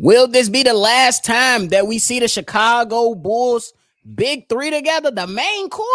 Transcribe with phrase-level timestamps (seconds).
[0.00, 3.72] Will this be the last time that we see the Chicago Bulls
[4.14, 5.86] big three together, the main core?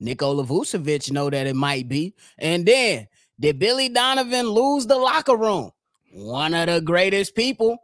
[0.00, 2.14] Nikola Vucevic know that it might be.
[2.38, 3.08] And then
[3.40, 5.70] did Billy Donovan lose the locker room?
[6.12, 7.78] One of the greatest people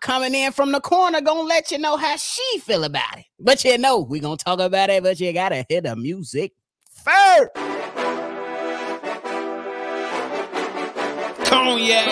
[0.00, 3.26] coming in from the corner gonna let you know how she feel about it.
[3.38, 6.52] But you know, we gonna talk about it, but you gotta hear the music
[7.04, 7.50] first.
[11.44, 12.06] Cognac.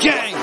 [0.00, 0.33] Gang.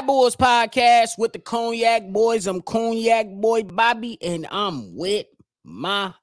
[0.00, 2.46] Boys podcast with the Cognac Boys.
[2.46, 5.26] I'm Cognac Boy Bobby, and I'm with
[5.62, 6.14] my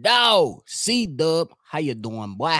[0.00, 1.50] dog C Dub.
[1.62, 2.58] How you doing, boy?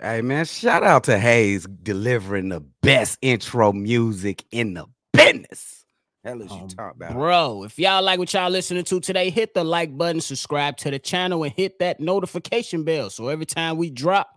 [0.00, 5.84] Hey man, shout out to Hayes delivering the best intro music in the business.
[6.22, 7.14] Hell is you Um, talk about?
[7.14, 10.90] Bro, if y'all like what y'all listening to today, hit the like button, subscribe to
[10.90, 13.10] the channel, and hit that notification bell.
[13.10, 14.28] So every time we drop,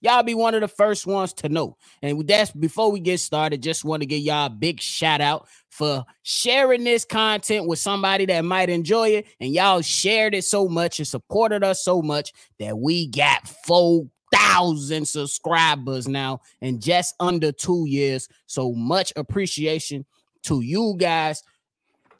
[0.00, 1.76] y'all be one of the first ones to know.
[2.02, 5.48] And that's before we get started, just want to give y'all a big shout out
[5.70, 9.26] for sharing this content with somebody that might enjoy it.
[9.40, 15.06] And y'all shared it so much and supported us so much that we got 4,000
[15.06, 18.28] subscribers now in just under two years.
[18.46, 20.04] So much appreciation
[20.44, 21.42] to you guys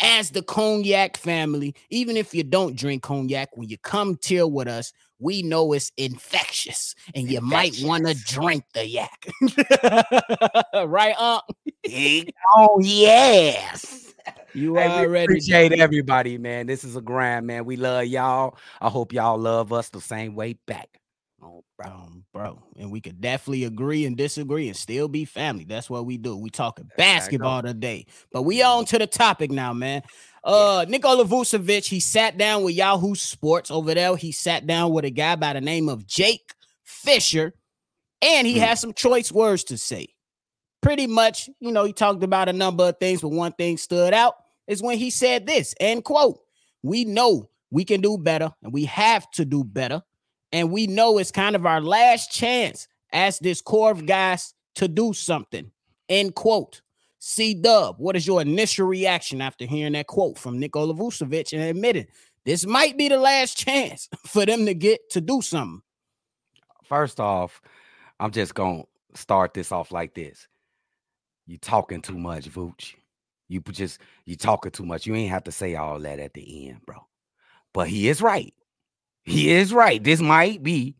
[0.00, 4.68] as the cognac family, even if you don't drink cognac, when you come chill with
[4.68, 9.28] us, we know it's infectious and you might want to drink the yak.
[10.86, 11.42] right, Unc?
[12.56, 14.14] oh yes.
[14.54, 16.66] You Hey, already appreciate everybody, man.
[16.66, 17.64] This is a grind, man.
[17.64, 18.56] We love y'all.
[18.80, 20.88] I hope y'all love us the same way back.
[21.42, 21.86] Oh, bro.
[21.88, 25.64] Um, bro, and we could definitely agree and disagree and still be family.
[25.64, 26.36] That's what we do.
[26.36, 30.02] We talking basketball today, but we on to the topic now, man.
[30.44, 34.16] Uh, Nikola Vucevic, he sat down with Yahoo Sports over there.
[34.16, 36.52] He sat down with a guy by the name of Jake
[36.84, 37.54] Fisher,
[38.22, 38.60] and he Mm.
[38.60, 40.08] had some choice words to say.
[40.80, 44.14] Pretty much, you know, he talked about a number of things, but one thing stood
[44.14, 44.34] out
[44.66, 46.40] is when he said this, end quote,
[46.82, 50.02] we know we can do better and we have to do better.
[50.52, 54.88] And we know it's kind of our last chance as this core of guys to
[54.88, 55.70] do something.
[56.08, 56.80] End quote.
[57.28, 61.60] C Dub, what is your initial reaction after hearing that quote from Nikola Vucevic and
[61.60, 62.06] admitting
[62.46, 65.82] this might be the last chance for them to get to do something?
[66.84, 67.60] First off,
[68.18, 68.84] I'm just gonna
[69.14, 70.48] start this off like this.
[71.46, 72.94] You talking too much, Vooch.
[73.48, 75.06] You just you talking too much.
[75.06, 76.96] You ain't have to say all that at the end, bro.
[77.74, 78.54] But he is right.
[79.24, 80.02] He is right.
[80.02, 80.96] This might be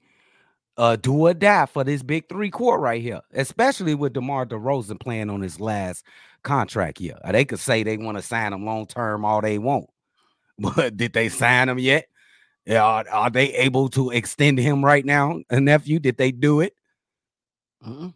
[0.79, 4.99] uh do or die for this big three core right here, especially with DeMar DeRozan
[5.01, 6.05] playing on his last
[6.45, 7.19] contract here.
[7.25, 9.91] Uh, They could say they want to sign him long term all they want,
[10.59, 12.07] but did they sign him yet?
[12.65, 15.41] Yeah, Are, are they able to extend him right now?
[15.51, 16.75] A nephew, did they do it?
[17.87, 18.15] Mhm.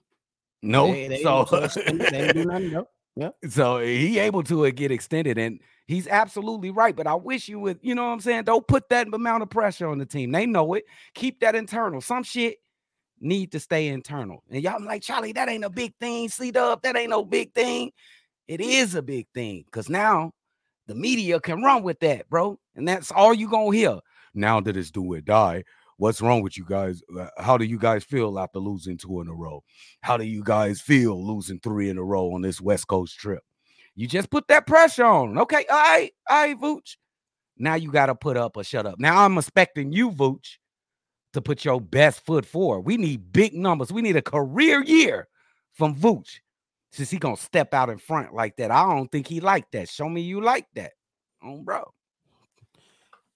[0.62, 0.92] No.
[0.92, 1.98] They- they so, ain't touched him.
[1.98, 2.70] They ain't do nothing,
[3.16, 3.34] no.
[3.48, 6.94] so he able to uh, get extended, and he's absolutely right.
[6.94, 8.44] But I wish you would, you know what I'm saying?
[8.44, 10.32] Don't put that amount of pressure on the team.
[10.32, 10.84] They know it.
[11.14, 12.00] Keep that internal.
[12.00, 12.58] Some shit
[13.20, 14.42] need to stay internal.
[14.50, 16.28] And y'all like Charlie, that ain't a big thing.
[16.28, 17.92] See up, that ain't no big thing.
[18.48, 20.32] It is a big thing because now
[20.86, 22.58] the media can run with that, bro.
[22.74, 23.98] And that's all you gonna hear.
[24.34, 25.62] Now that it's do or die.
[25.98, 27.00] What's wrong with you guys?
[27.16, 29.62] Uh, How do you guys feel after losing two in a row?
[30.00, 33.42] How do you guys feel losing three in a row on this West Coast trip?
[33.94, 35.38] You just put that pressure on.
[35.38, 36.96] Okay, all right, all right, Vooch.
[37.58, 38.98] Now you got to put up or shut up.
[38.98, 40.56] Now I'm expecting you, Vooch,
[41.34, 42.80] to put your best foot forward.
[42.80, 43.92] We need big numbers.
[43.92, 45.28] We need a career year
[45.72, 46.40] from Vooch.
[46.92, 49.88] Since he gonna step out in front like that, I don't think he like that.
[49.88, 50.92] Show me you like that,
[51.42, 51.90] oh, bro.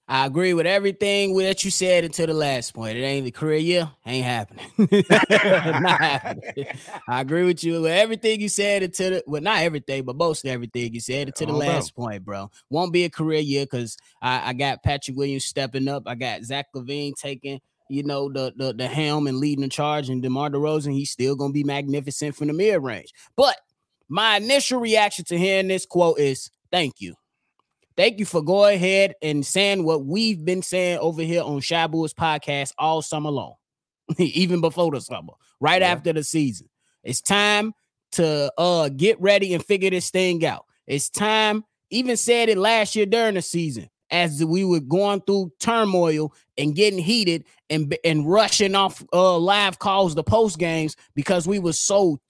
[0.08, 2.96] I agree with everything that you said until the last point.
[2.96, 4.66] It ain't the career year, ain't happening.
[5.10, 6.66] not happening.
[7.08, 10.46] I agree with you with everything you said until the well, not everything, but most
[10.46, 11.66] everything you said until the Oh, bro.
[11.66, 12.50] last point, bro.
[12.70, 16.04] Won't be a career year because I, I got Patrick Williams stepping up.
[16.06, 17.60] I got Zach LaVine taking,
[17.90, 21.34] you know, the the, the helm and leading the charge, and DeMar DeRozan, he's still
[21.34, 23.12] gonna be magnificent from the mid range.
[23.34, 23.56] But
[24.08, 27.16] my initial reaction to hearing this quote is thank you.
[27.96, 32.12] Thank you for going ahead and saying what we've been saying over here on Shabu's
[32.12, 33.54] podcast all summer long,
[34.18, 35.92] even before the summer, right Yeah.
[35.92, 36.68] after the season.
[37.02, 37.72] It's time
[38.12, 40.66] to uh get ready and figure this thing out.
[40.86, 45.52] It's time, even said it last year during the season, as we were going through
[45.58, 51.48] turmoil and getting heated and and rushing off uh live calls the post games because
[51.48, 52.20] we were so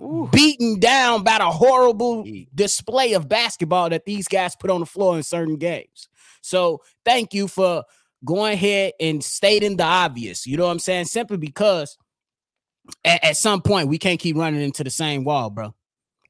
[0.00, 0.28] Ooh.
[0.32, 2.24] beaten down by the horrible
[2.54, 6.08] display of basketball that these guys put on the floor in certain games.
[6.42, 7.84] So thank you for
[8.24, 10.46] going ahead and stating the obvious.
[10.46, 11.06] You know what I'm saying?
[11.06, 11.98] Simply because
[13.04, 15.74] at, at some point we can't keep running into the same wall, bro.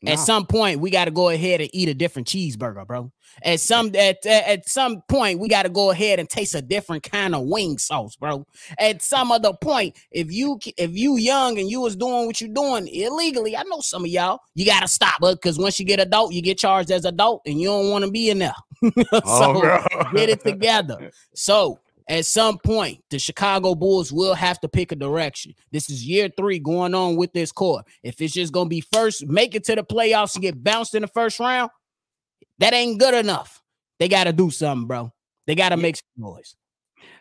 [0.02, 0.12] Nah.
[0.12, 3.12] At some point, we got to go ahead and eat a different cheeseburger, bro.
[3.42, 7.02] At some at, at some point, we got to go ahead and taste a different
[7.02, 8.46] kind of wing sauce, bro.
[8.78, 12.52] At some other point, if you if you young and you was doing what you're
[12.52, 15.86] doing illegally, I know some of y'all, you got to stop it because once you
[15.86, 18.54] get adult, you get charged as adult, and you don't want to be in there.
[19.12, 21.10] Oh, so Oh, get it together.
[21.34, 21.78] So
[22.10, 25.54] at some point, the Chicago Bulls will have to pick a direction.
[25.70, 27.82] This is year three going on with this core.
[28.02, 31.02] If it's just gonna be first, make it to the playoffs and get bounced in
[31.02, 31.70] the first round,
[32.58, 33.62] that ain't good enough.
[33.98, 35.12] They gotta do something, bro.
[35.46, 35.82] They gotta Yeah.
[35.82, 36.56] make some noise.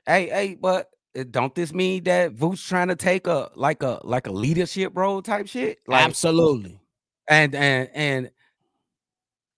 [0.06, 4.00] Hey, hey, but uh, don't this mean that Vooch trying to take a like a
[4.04, 5.80] like a leadership role type shit?
[5.88, 6.80] Like Absolutely.
[7.28, 8.32] and and and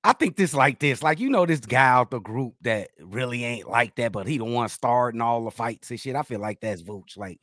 [0.03, 3.43] I think this like this, like you know, this guy out the group that really
[3.43, 6.15] ain't like that, but he the one starting all the fights and shit.
[6.15, 7.17] I feel like that's Vooch.
[7.17, 7.39] Like,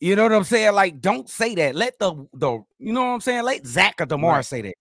[0.00, 0.74] you know what I'm saying?
[0.74, 1.74] Like, don't say that.
[1.74, 3.42] Let the the you know what I'm saying?
[3.44, 4.44] Let Zach or Demar Right.
[4.44, 4.74] say that.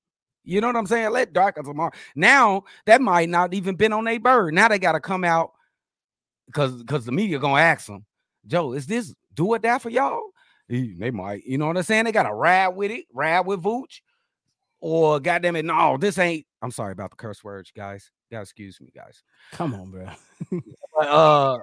[0.44, 1.12] You know what I'm saying?
[1.12, 1.92] Let Dark or Demar.
[2.16, 4.54] Now that might not even been on a bird.
[4.54, 5.54] Now they got to come out
[6.48, 8.06] because because the media gonna ask them,
[8.46, 10.22] Joe, is this do or die for y'all?
[10.70, 12.06] They might, you know what I'm saying?
[12.06, 14.00] They got to ride with it, ride with Vooch,
[14.80, 16.46] or goddamn it, no, this ain't.
[16.62, 18.12] I'm sorry about the curse words, guys.
[18.30, 19.24] You gotta excuse me, guys.
[19.52, 20.08] Come on, bro.
[20.96, 21.58] But, uh,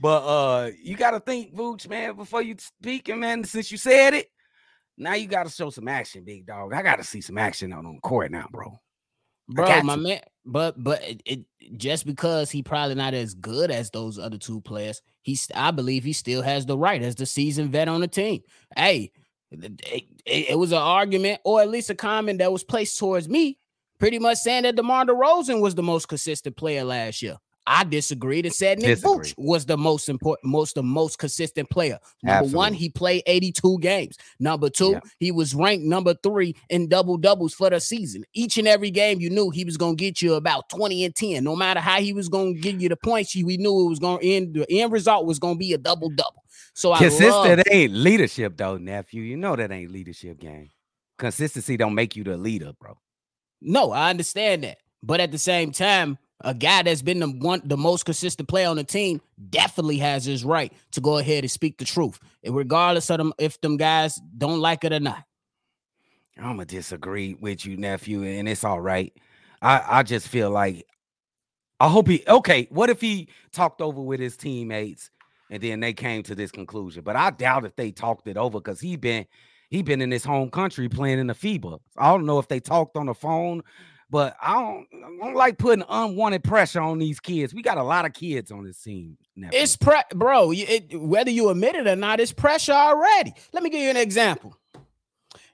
[0.00, 3.42] but uh, you gotta think, Vooch, man, before you speaking, man.
[3.44, 4.30] Since you said it,
[4.96, 6.72] now you gotta show some action, big dog.
[6.72, 8.78] I gotta see some action out on the court now, bro.
[9.48, 10.02] Bro, my you.
[10.02, 11.40] man, but but it, it
[11.78, 16.04] just because he probably not as good as those other two players, he's I believe
[16.04, 18.42] he still has the right as the seasoned vet on the team.
[18.76, 19.10] Hey,
[19.50, 19.80] it,
[20.26, 23.58] it- it was an argument or at least a comment that was placed towards me,
[23.98, 27.38] pretty much saying that DeMar DeRozan was the most consistent player last year.
[27.70, 31.98] I disagreed and said Nick Vooch was the most important, most the most consistent player.
[32.22, 34.16] Number one, he played 82 games.
[34.40, 35.00] Number two, Yeah.
[35.20, 38.24] he was ranked number three in double doubles for the season.
[38.32, 41.44] Each and every game, you knew he was gonna get you about 20 and 10.
[41.44, 43.98] No matter how he was gonna give you the points, you we knew it was
[43.98, 44.54] gonna end.
[44.54, 46.42] The end result was gonna be a double double.
[46.72, 49.22] So I Consistent ain't leadership though, nephew.
[49.22, 50.70] You know that ain't leadership game.
[51.18, 52.96] Consistency don't make you the leader, bro.
[53.60, 56.16] no, I understand that, but at the same time.
[56.42, 59.20] A guy that's been the one, the most consistent player on the team,
[59.50, 63.60] definitely has his right to go ahead and speak the truth, regardless of them if
[63.60, 65.24] them guys don't like it or not.
[66.36, 69.12] I'm gonna disagree with you, nephew, and it's all right.
[69.60, 70.86] I I just feel like
[71.80, 72.68] I hope he okay.
[72.70, 75.10] What if he talked over with his teammates
[75.50, 77.02] and then they came to this conclusion?
[77.02, 79.26] But I doubt if they talked it over because he been
[79.70, 81.78] he been in his home country playing in the FIBA.
[81.96, 83.62] I don't know if they talked on the phone,
[84.10, 87.52] but I don't, I don't like putting unwanted pressure on these kids.
[87.52, 89.18] We got a lot of kids on this team.
[89.36, 89.58] Nephew.
[89.58, 90.52] It's pre, bro.
[90.52, 93.34] It, whether you admit it or not, it's pressure already.
[93.52, 94.56] Let me give you an example.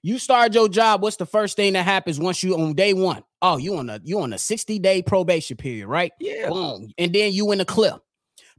[0.03, 1.03] You start your job.
[1.03, 3.25] What's the first thing that happens once you on day one?
[3.41, 6.13] Oh, you on a you on a sixty day probation period, right?
[6.21, 6.51] yeah.
[6.51, 7.97] Boom, and then you in the clip.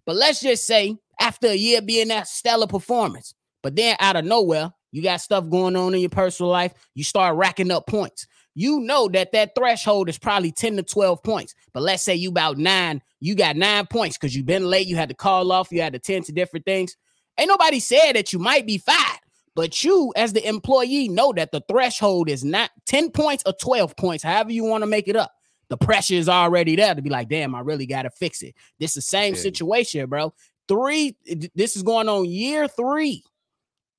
[0.06, 4.26] But let's just say after a year being that stellar performance, but then out of
[4.26, 6.74] nowhere, you got stuff going on in your personal life.
[6.96, 8.28] You start racking up points.
[8.56, 11.54] You know that that threshold is probably 10 to 12 points.
[11.74, 14.96] But let's say you about nine, you got nine points because you've been late, you
[14.96, 16.96] had to call off, you had to tend to different things.
[17.38, 19.20] Ain't nobody said that you might be fired,
[19.56, 23.98] but you, as the employee, know that the threshold is not 10 points or 12
[23.98, 25.34] points, however you want to make it up.
[25.68, 28.56] The pressure is already there to be like, damn, I really got to fix it.
[28.80, 29.42] This is the same Yeah.
[29.42, 30.34] situation, bro.
[30.70, 31.18] Three,
[31.56, 33.24] this is going on year three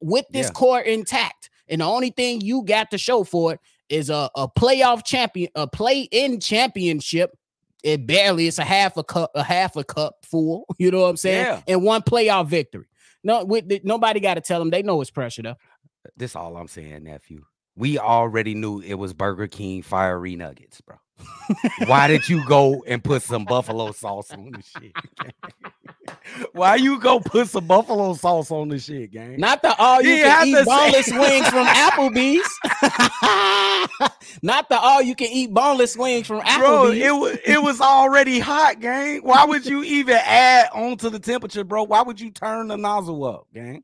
[0.00, 0.52] with this Yeah.
[0.52, 1.50] core intact.
[1.69, 5.50] And the only thing you got to show for it is a, a playoff champion,
[5.55, 7.37] a play-in championship.
[7.83, 10.64] It barely, it's a half a cup, a half a cup full.
[10.78, 11.47] You know what I'm saying?
[11.47, 11.61] Yeah.
[11.69, 12.87] And one playoff victory.
[13.23, 14.71] No, with the, nobody got to tell them.
[14.71, 15.57] They know it's pressure though.
[16.16, 17.45] This all I'm saying, nephew.
[17.75, 20.97] We already knew it was Burger King fiery nuggets, bro.
[21.87, 24.92] Why did you go and put some buffalo sauce on the shit?
[26.52, 29.38] Why you go put some buffalo sauce on the shit, gang?
[29.38, 32.49] Not the all you can eat say- boneless wings from Applebee's.
[34.42, 37.04] Not the all you can eat boneless wings from Bro, Applebee's.
[37.04, 39.20] it was it was already hot, gang.
[39.23, 41.85] Why would you even add on to the temperature, bro?
[41.85, 43.82] Why would you turn the nozzle up, gang?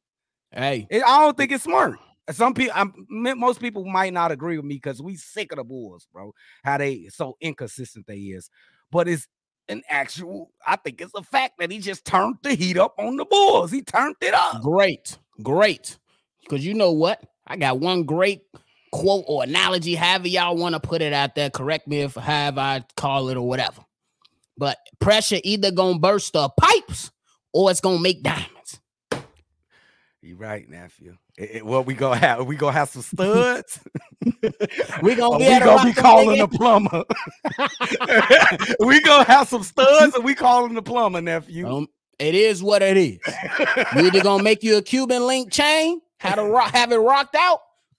[0.50, 1.98] hey, It, I don't think it's smart.
[2.32, 5.58] Some people, um, I'm, most people might not agree with me because we sick of
[5.58, 6.32] the Bulls, bro.
[6.64, 8.50] How they so inconsistent they is,
[8.90, 9.28] but it's
[9.68, 10.50] an actual.
[10.66, 13.70] I think it's a fact that he just turned the heat up on the Bulls.
[13.70, 14.62] He turned it up.
[14.62, 15.98] great, great.
[16.42, 17.22] Because you know what?
[17.46, 18.42] I got one great
[18.92, 21.50] quote or analogy, however y'all want to put it out there.
[21.50, 23.82] Correct me if have I call it or whatever.
[24.58, 27.10] But pressure either gonna burst the pipes
[27.52, 28.51] or it's gonna make diamonds.
[30.24, 31.16] You right, nephew.
[31.36, 32.46] It, it, what we gonna have?
[32.46, 33.80] We gonna have some studs.
[35.02, 37.02] we gonna be, we gonna be calling the plumber.
[38.86, 41.66] we gonna have some studs, and we calling the plumber, nephew.
[41.66, 41.88] Um,
[42.20, 43.18] it is what it is.
[43.96, 47.34] we either gonna make you a Cuban link chain, have to rock, have it rocked
[47.34, 47.58] out,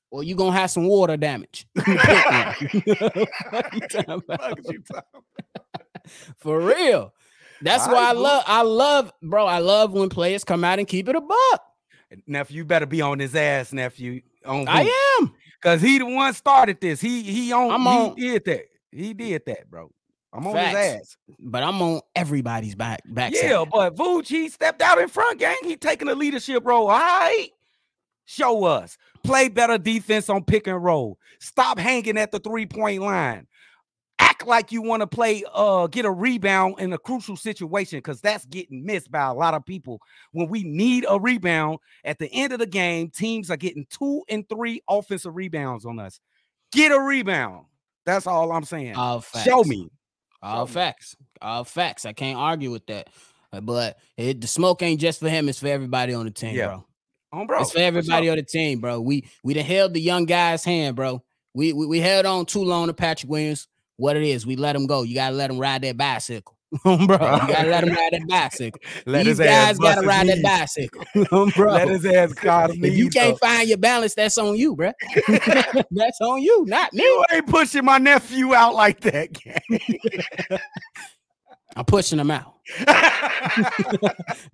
[0.10, 1.68] or you gonna have some water damage.
[6.38, 7.14] For real.
[7.62, 9.46] That's why I love, I love, bro.
[9.46, 11.62] I love when players come out and keep it a buck
[12.28, 14.22] nephew, you better be on his ass, nephew.
[14.46, 17.00] On I am, cause he the one started this.
[17.00, 18.66] He he on, I'm on he did that.
[18.92, 19.90] He did that, bro.
[20.34, 20.78] I'm on Facts.
[20.78, 21.18] his ass.
[21.40, 23.34] But I'm on everybody's back back.
[23.36, 25.56] Yeah, but Vooch, he stepped out in front, gang.
[25.64, 26.90] He taking a leadership role.
[26.90, 27.50] All right.
[28.26, 28.98] Show us.
[29.24, 31.18] Play better defense on pick and roll.
[31.40, 33.48] Stop hanging at the three-point line
[34.24, 38.22] act like you want to play uh get a rebound in a crucial situation because
[38.22, 40.02] that's getting missed by a lot of people.
[40.32, 44.24] When we need a rebound at the end of the game teams are getting two
[44.30, 46.20] and three offensive rebounds on us.
[46.72, 47.66] Get a rebound.
[48.06, 48.96] That's all i'm saying.
[48.96, 49.46] All facts.
[49.46, 49.90] show me
[50.42, 51.16] all show facts.
[51.20, 51.26] Me.
[51.42, 52.06] all facts.
[52.06, 53.10] I can't argue with that.
[53.52, 56.56] Uh, but it, the smoke ain't just for him it's for everybody on the team
[56.56, 56.68] yeah.
[56.68, 56.86] bro.
[57.32, 57.62] On bro.
[57.62, 59.00] It's for everybody on the team bro.
[59.00, 61.24] We we done held the young guy's hand bro.
[61.56, 64.46] We, we, we held on too long to Patrick Williams what it is.
[64.46, 65.04] We let him go.
[65.04, 66.58] You gotta let him ride that bicycle.
[66.84, 68.82] bro, you gotta let him ride that bicycle.
[69.06, 71.04] let These guys gotta ride that bicycle.
[71.56, 71.74] bro.
[71.74, 72.32] Let his ass
[72.72, 72.84] him.
[72.84, 74.92] If you can't find your balance, that's on you, bro.
[75.28, 77.04] that's on you, not me.
[77.04, 79.30] You ain't pushing my nephew out like that.
[81.76, 82.56] I'm pushing him out.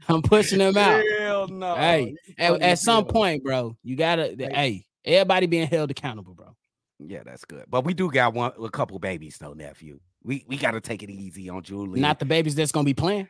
[0.07, 1.03] I'm pushing him out.
[1.19, 1.75] Hell no.
[1.75, 4.35] Hey, at, at some point, bro, you gotta.
[4.37, 6.55] Hey, everybody being held accountable, bro.
[6.99, 7.65] Yeah, that's good.
[7.69, 9.99] But we do got one a couple babies though, nephew.
[10.23, 12.01] We we got to take it easy on Julian.
[12.01, 13.29] Not the babies that's gonna be playing.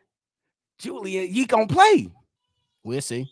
[0.79, 2.09] Julian, he gonna play.
[2.83, 3.29] We'll see.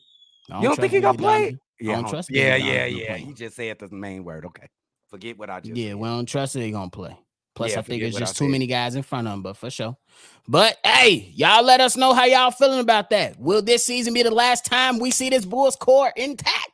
[0.50, 1.58] Don't you don't think he gonna play?
[1.80, 3.18] Yeah, don't trust yeah, yeah, yeah.
[3.18, 4.46] He just said the main word.
[4.46, 4.68] Okay,
[5.10, 5.76] forget what I just.
[5.76, 5.96] Yeah, said.
[5.96, 6.62] we don't trust it.
[6.62, 7.18] He gonna play.
[7.56, 9.72] Plus, yeah, I think it's just too many guys in front of him, but for
[9.72, 9.98] sure.
[10.48, 13.40] But hey, y'all let us know how y'all feeling about that.
[13.40, 16.67] Will this season be the last time we see this Bulls core intact?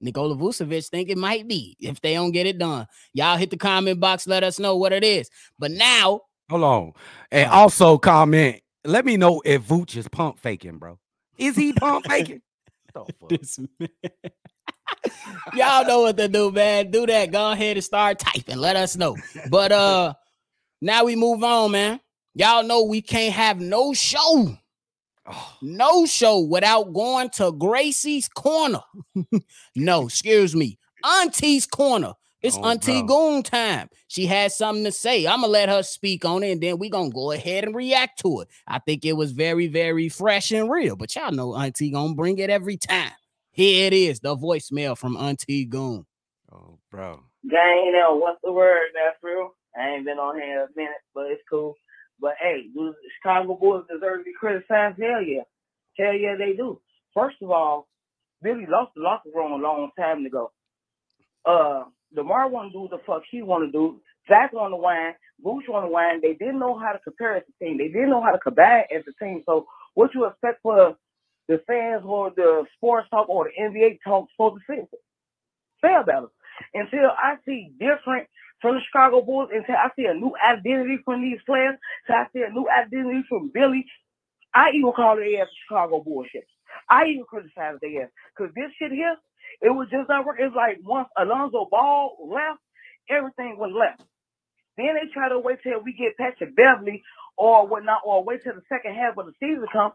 [0.00, 2.86] Nikola Vucevic think it might be if they don't get it done.
[3.14, 5.28] Y'all hit the comment box, let us know what it is.
[5.58, 6.92] But now, hold on,
[7.30, 8.60] and also comment.
[8.84, 10.98] Let me know if Vooch is pump faking, bro.
[11.38, 12.42] Is he pump faking?
[15.54, 16.90] Y'all know what to do, man.
[16.90, 17.30] Do that.
[17.30, 18.56] Go ahead and start typing.
[18.56, 19.16] Let us know.
[19.50, 20.14] But uh
[20.80, 22.00] now we move on, man.
[22.34, 24.56] Y'all know we can't have no show
[25.62, 28.80] no show without going to Gracie's corner.
[29.76, 32.14] no, excuse me, Auntie's corner.
[32.42, 33.32] It's oh, Auntie bro.
[33.32, 33.88] Goon time.
[34.08, 35.26] She has something to say.
[35.26, 38.20] I'm gonna let her speak on it, and then we gonna go ahead and react
[38.20, 38.48] to it.
[38.68, 40.96] I think it was very, very fresh and real.
[40.96, 43.12] But y'all know Auntie gonna bring it every time.
[43.50, 46.04] Here it is, the voicemail from Auntie Goon.
[46.52, 47.22] Oh, bro.
[47.48, 48.88] Gang, you know what's the word?
[48.94, 49.54] That's real.
[49.76, 51.74] I ain't been on here a minute, but it's cool.
[52.20, 54.98] But hey, do the Chicago Bulls deserve to be criticized?
[55.00, 55.42] Hell yeah.
[55.98, 56.80] Hell yeah, they do.
[57.14, 57.88] First of all,
[58.42, 60.52] Billy lost the locker room a long time ago.
[61.46, 64.00] Uh, DeMar want to do the fuck he want to do.
[64.28, 66.20] Zach on the wine, Booch on the wine.
[66.22, 67.78] They didn't know how to compare as a team.
[67.78, 69.42] They didn't know how to combat as a team.
[69.46, 70.96] So what you expect for
[71.48, 74.86] the fans or the sports talk or the NBA talk supposed to say?
[75.84, 76.30] About it.
[76.74, 78.28] Until I see different
[78.60, 81.76] from the Chicago Bulls until I see a new identity from these players,
[82.08, 83.86] until I see a new identity from Billy.
[84.54, 86.46] I even call the ass Chicago bullshit.
[86.90, 88.10] I even criticize the ass.
[88.36, 89.16] Because this shit here,
[89.62, 90.46] it was just not working.
[90.46, 92.60] It's like once Alonzo Ball left,
[93.10, 94.02] everything was left.
[94.76, 97.02] Then they try to wait till we get Patrick Beverley
[97.36, 99.92] or whatnot, or wait till the second half of the season come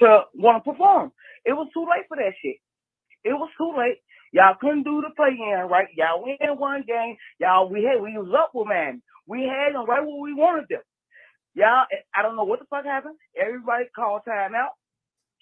[0.00, 1.12] to want to perform.
[1.44, 2.56] It was too late for that shit.
[3.24, 3.98] It was too late.
[4.32, 5.88] Y'all couldn't do the play in, right?
[5.96, 7.16] Y'all win one game.
[7.40, 9.02] Y'all, we had, we was up with man.
[9.26, 10.82] We had them right where we wanted them.
[11.54, 13.16] Y'all, eh, I don't know what the fuck happened.
[13.40, 14.74] Everybody called timeout.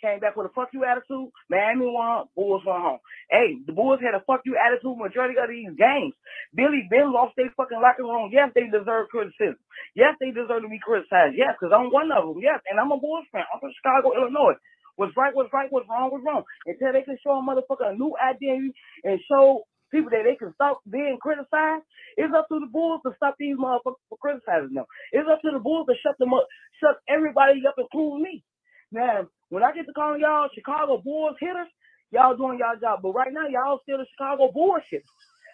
[0.02, 1.30] Came back with a fuck you attitude.
[1.50, 2.98] Miami won, Bulls went home.
[3.30, 6.14] Hey, the Bulls had a fuck you attitude majority of these games.
[6.54, 8.30] Billy Ben lost their fucking locker room.
[8.32, 9.56] Yes, they deserve criticism.
[9.96, 11.36] Yes, they deserve to be criticized.
[11.38, 12.42] Yes, because I'm one of them.
[12.42, 13.44] Yes, and I'm a Bulls fan.
[13.54, 14.60] I'm from Chicago, Illinois.
[14.96, 16.44] What's right was right, what's wrong was wrong.
[16.66, 18.74] Until they can show a motherfucker a new identity
[19.04, 21.84] and show people that they can stop being criticized,
[22.16, 24.86] it's up to the Bulls to stop these motherfuckers from criticizing them.
[25.12, 26.46] It's up to the Bulls to shut them up,
[26.80, 28.44] shut everybody up, including me.
[28.92, 31.68] Now, when I get to calling y'all Chicago Bulls hitters,
[32.12, 33.00] Y'all doing y'all job.
[33.02, 35.04] But right now, y'all still the Chicago bullshit.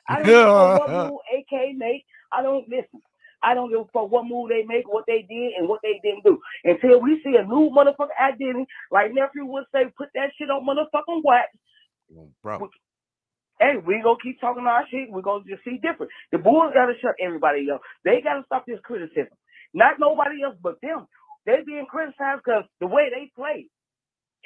[0.09, 2.05] I don't know what move AK make.
[2.33, 3.01] I don't listen.
[3.43, 6.01] I don't give a fuck what move they make, what they did, and what they
[6.03, 6.41] didn't do.
[6.65, 10.67] Until we see a new motherfucker identity, like nephew would say, put that shit on
[10.67, 11.51] motherfucking wax.
[12.59, 12.71] Bro.
[13.61, 15.11] Hey, we gonna keep talking our shit.
[15.11, 16.13] We're gonna just see different.
[16.33, 17.83] The Bulls gotta shut everybody up.
[18.05, 19.33] They gotta stop this criticism.
[19.75, 21.07] Not nobody else but them.
[21.47, 23.69] They being criticized because the way they play.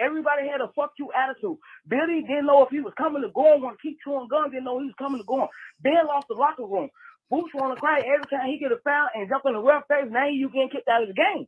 [0.00, 1.58] Everybody had a fuck you attitude.
[1.88, 4.50] Billy didn't know if he was coming to go on, want to keep chewing gum,
[4.50, 5.48] didn't know he was coming to go on.
[5.82, 6.90] Ben lost the locker room.
[7.30, 9.84] Boots want to cry every time he get a foul and jump in the ref
[9.88, 10.10] face.
[10.10, 11.46] Now you getting kicked out of the game.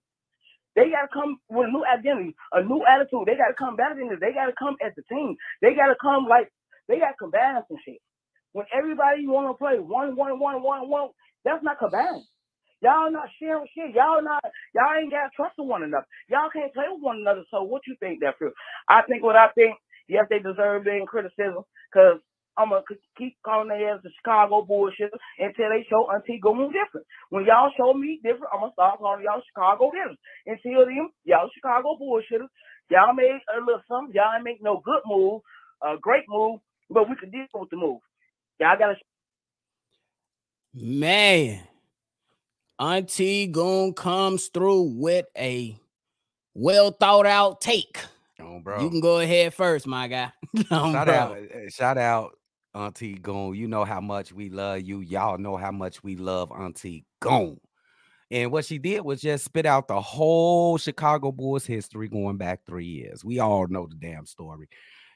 [0.77, 3.27] They gotta come with a new identity, a new attitude.
[3.27, 4.21] They gotta come better than this.
[4.21, 5.37] They gotta come as a team.
[5.63, 6.49] They gotta come like
[6.89, 8.01] they got combatants and shit.
[8.55, 11.11] When everybody want to play one, one, one, one, one,
[11.45, 12.25] that's not combating.
[12.83, 13.95] Y'all not sharing shit.
[13.95, 14.45] Y'all not.
[14.75, 16.07] Y'all ain't got trust in one another.
[16.31, 17.45] Y'all can't play with one another.
[17.51, 18.53] So what you think that for?
[18.89, 19.77] I think what I think.
[20.09, 22.21] Yes, they deserve being criticism because
[22.59, 22.83] I'm gonna
[23.17, 27.07] keep calling their ass the Chicago bullshit until they show Antigua different.
[27.31, 30.19] When y'all show me different, I'm gonna start calling y'all Chicago hitters.
[30.47, 32.51] Until then, y'all Chicago bullshitters.
[32.91, 34.15] Y'all made a little something.
[34.15, 35.41] Y'all ain't make no good move,
[35.83, 36.61] a great move,
[36.91, 38.01] but we can deal with the move.
[38.59, 38.97] Y'all gotta.
[40.75, 41.61] Man,
[42.79, 45.79] Auntie Goon comes through with a
[46.55, 47.99] well thought out take.
[48.41, 48.81] Oh, bro.
[48.83, 50.33] You can go ahead first, my guy.
[50.71, 51.15] Oh, shout bro.
[51.15, 52.38] out, uh, shout out,
[52.75, 53.55] Auntie Goon.
[53.55, 55.01] You know how much we love you.
[55.01, 57.59] Y'all know how much we love Auntie Goon.
[58.31, 62.61] And what she did was just spit out the whole Chicago Bulls history going back
[62.67, 63.25] three years.
[63.25, 64.69] We all know the damn story.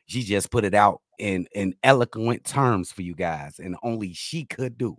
[0.07, 4.45] She just put it out in in eloquent terms for you guys, and only she
[4.45, 4.97] could do.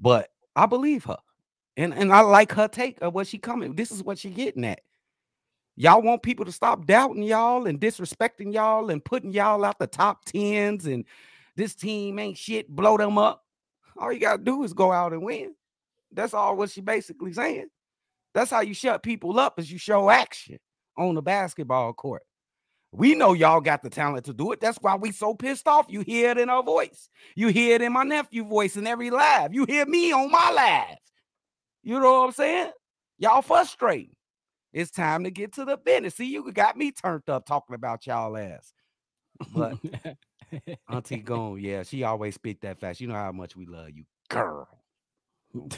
[0.00, 1.18] But I believe her,
[1.76, 3.74] and and I like her take of what she coming.
[3.74, 4.80] This is what she getting at.
[5.76, 9.86] Y'all want people to stop doubting y'all and disrespecting y'all and putting y'all out the
[9.86, 11.04] top tens and
[11.56, 13.44] this team ain't shit, blow them up.
[13.96, 15.54] All you gotta do is go out and win.
[16.12, 17.68] That's all what she basically saying.
[18.34, 20.58] That's how you shut people up is you show action
[20.96, 22.22] on the basketball court.
[22.94, 24.60] We know y'all got the talent to do it.
[24.60, 25.86] That's why we so pissed off.
[25.88, 27.08] You hear it in our voice.
[27.34, 29.54] You hear it in my nephew voice in every live.
[29.54, 30.98] You hear me on my live.
[31.82, 32.70] You know what I'm saying?
[33.18, 34.14] Y'all frustrating.
[34.74, 36.16] It's time to get to the business.
[36.16, 38.72] See, you got me turned up talking about y'all ass.
[39.54, 39.76] But
[40.88, 43.00] Auntie Goon, yeah, she always spit that fast.
[43.00, 44.68] You know how much we love you, girl.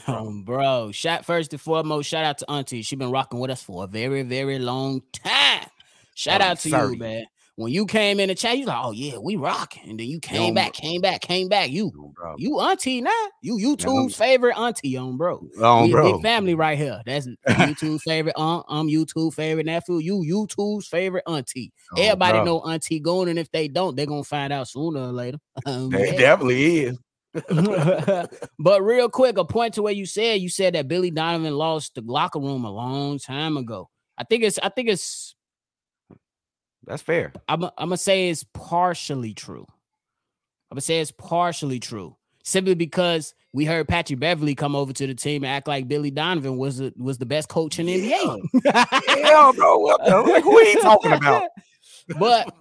[0.07, 2.81] Um, bro, shout first and foremost, shout out to Auntie.
[2.81, 5.67] She been rocking with us for a very, very long time.
[6.13, 6.93] Shout Oh, out to sorry.
[6.93, 7.25] you, man.
[7.57, 9.89] When you came in the chat, you like, oh yeah, we rocking.
[9.89, 11.69] And then you came back, came back, came back.
[11.71, 11.89] You,
[12.21, 13.11] Oh, you auntie now.
[13.41, 15.47] You I'm- YouTube's favorite auntie on bro.
[15.59, 16.17] Oh, we, bro.
[16.17, 17.01] we family right here.
[17.05, 18.65] That's YouTube favorite aunt.
[18.67, 19.99] I'm YouTube favorite nephew.
[19.99, 21.71] You YouTube's favorite auntie.
[21.95, 22.43] Oh, Everybody bro.
[22.45, 25.37] know auntie going, and if they don't, they're gonna find out sooner or later.
[25.65, 26.19] Um, It yeah.
[26.19, 26.97] definitely is.
[28.59, 31.95] but real quick, a point to where you said you said that Billy Donovan lost
[31.95, 33.89] the locker room a long time ago.
[34.17, 35.35] I think it's I think it's
[36.85, 37.33] That's fair.
[37.47, 39.65] I'm I'm gonna say it's partially true.
[40.71, 42.15] I'm gonna say it's partially true.
[42.43, 46.11] Simply because we heard Patrick Beverley come over to the team and act like Billy
[46.11, 49.23] Donovan was the, was the best coach in the NBA.
[49.23, 49.77] Hell no.
[49.77, 51.47] What the, like, who are you talking about?
[52.19, 52.53] but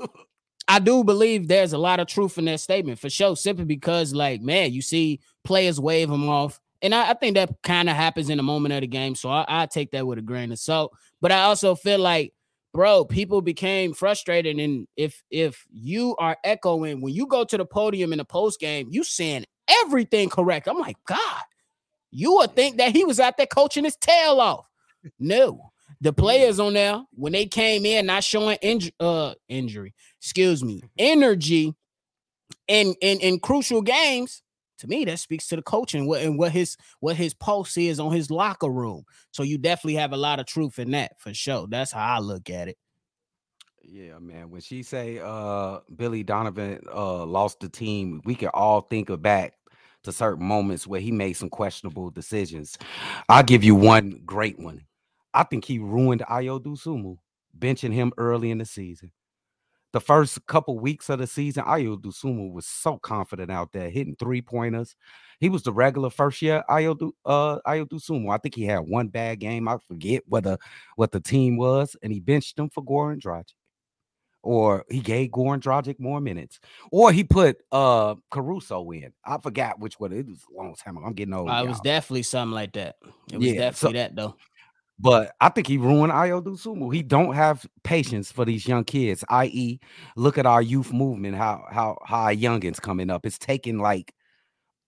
[0.68, 3.36] I do believe there's a lot of truth in that statement for sure.
[3.36, 7.50] Simply because, like, man, you see players wave them off, and I, I think that
[7.62, 9.14] kind of happens in the moment of the game.
[9.16, 10.96] So I, I take that with a grain of salt.
[11.20, 12.32] But I also feel like,
[12.74, 17.64] bro, people became frustrated, and if if you are echoing when you go to the
[17.64, 20.68] podium in the post game, you saying everything correct.
[20.68, 21.42] I'm like, God,
[22.10, 24.68] you would think that he was out there coaching his tail off.
[25.18, 30.62] No, the players on there when they came in not showing inj- uh injury, excuse
[30.62, 31.74] me, energy
[32.68, 34.42] in in in crucial games.
[34.84, 37.78] To me, that speaks to the coaching and what and what his what his pulse
[37.78, 39.04] is on his locker room.
[39.30, 41.66] So you definitely have a lot of truth in that for sure.
[41.66, 42.76] That's how I look at it.
[43.82, 44.50] Yeah, man.
[44.50, 49.22] When she say uh Billy Donovan uh lost the team, we can all think of
[49.22, 49.54] back
[50.02, 52.76] to certain moments where he made some questionable decisions.
[53.30, 54.84] I'll give you one great one.
[55.32, 57.16] I think he ruined Ayo Dosunmu,
[57.58, 59.12] benching him early in the season.
[59.94, 64.16] The first couple weeks of the season, Ayo Dosunmu was so confident out there, hitting
[64.18, 64.96] three pointers.
[65.38, 68.34] He was the regular first year Ayo Du- uh Ayo Dosunmu.
[68.34, 69.68] I think he had one bad game.
[69.68, 70.58] I forget whether
[70.96, 73.54] what the team was, and he benched him for Goran Dragic
[74.42, 76.58] or he gave Goran Dragic more minutes,
[76.90, 79.12] or he put uh Caruso in.
[79.24, 80.12] I forgot which one.
[80.12, 81.06] It was a long time ago.
[81.06, 81.48] I'm getting old.
[81.48, 82.96] Uh, it was definitely something like that.
[83.32, 84.36] It was Yeah, so- definitely that though.
[84.98, 86.94] But I think he ruined Ayo Dosunmu.
[86.94, 89.24] He don't have patience for these young kids.
[89.28, 89.80] I.e.,
[90.16, 93.26] look at our youth movement, how how how our youngins coming up.
[93.26, 94.14] It's taking like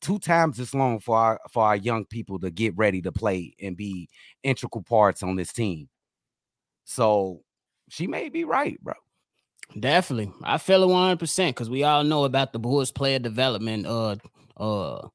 [0.01, 3.55] two times as long for our for our young people to get ready to play
[3.62, 4.09] and be
[4.45, 5.88] integral parts on this team.
[6.85, 7.42] So
[7.88, 8.95] she may be right, bro.
[9.79, 10.33] Definitely.
[10.45, 14.16] I feel it 100 percent because we all know about the Bulls player development uh
[14.59, 15.09] uh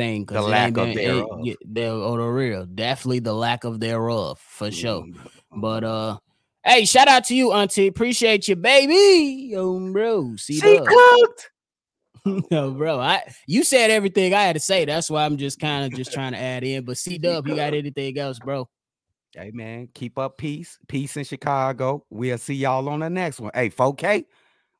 [0.00, 0.24] thing.
[0.24, 1.40] The lack of been, thereof.
[1.44, 2.66] It, yeah, or the real.
[2.66, 5.02] Definitely the lack of thereof for sure.
[5.02, 5.60] Mm-hmm.
[5.60, 6.18] But uh
[6.64, 7.86] hey, shout out to you, Auntie.
[7.86, 9.48] Appreciate you, baby.
[9.50, 10.36] Yo, bro.
[10.36, 10.86] See she Dub.
[10.86, 11.50] cooked.
[12.50, 12.98] no, bro.
[12.98, 14.84] I you said everything I had to say.
[14.84, 16.84] That's why I'm just kind of just trying to add in.
[16.84, 18.68] But C Dub, you got anything else, bro?
[19.32, 20.78] Hey man, keep up peace.
[20.88, 22.04] Peace in Chicago.
[22.10, 23.52] We'll see y'all on the next one.
[23.54, 24.24] Hey, 4K.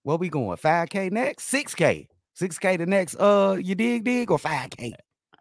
[0.02, 0.56] Where we going?
[0.56, 1.52] 5K next?
[1.52, 2.09] 6K.
[2.40, 4.94] 6K the next uh you dig dig or 5K?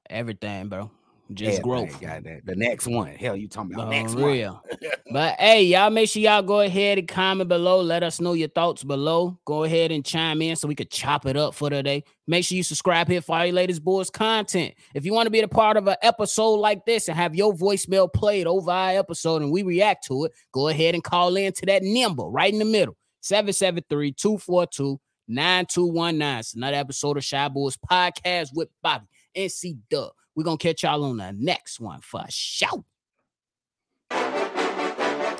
[0.09, 0.89] Everything, bro.
[1.31, 2.01] Just growth.
[2.01, 2.41] man, goddamn.
[2.43, 3.09] The next one.
[3.13, 4.23] Hell, you talking about next one.
[4.23, 4.63] real.
[5.11, 7.81] but hey, y'all make sure y'all go ahead and comment below.
[7.81, 9.37] Let us know your thoughts below.
[9.45, 12.03] Go ahead and chime in so we could chop it up for today.
[12.25, 14.73] Make sure you subscribe here for all your latest boys content.
[14.95, 17.53] If you want to be a part of an episode like this and have your
[17.53, 21.53] voicemail played over our episode and we react to it, go ahead and call in
[21.53, 26.39] to that number right in the middle 773 242 9219.
[26.39, 29.05] It's another episode of Shy Boys Podcast with Bobby
[29.39, 30.12] NC Dub.
[30.36, 32.86] We're gonna catch y'all on the next one for show.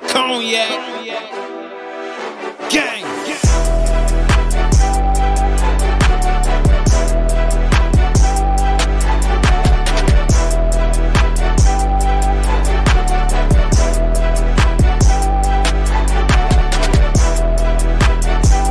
[0.08, 0.70] Cognac.
[2.70, 3.09] Gang.